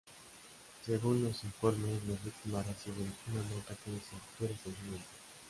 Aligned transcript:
Según 0.83 1.23
los 1.23 1.43
informes, 1.43 2.01
las 2.07 2.23
víctimas 2.23 2.65
reciben 2.65 3.13
una 3.31 3.43
nota 3.51 3.75
que 3.85 3.91
dice 3.91 4.15
"¡Tú 4.35 4.45
eres 4.45 4.57
el 4.65 4.75
siguiente! 4.75 5.05